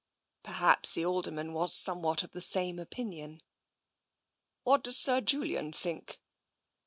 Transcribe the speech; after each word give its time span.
Perhaps 0.41 0.95
the 0.95 1.05
Alderman 1.05 1.53
was 1.53 1.75
somewhat 1.75 2.23
of 2.23 2.31
the 2.31 2.41
same 2.41 2.79
opinion. 2.79 3.43
What 4.63 4.83
does 4.83 4.97
Sir 4.97 5.21
Julian 5.21 5.71
think 5.73 6.19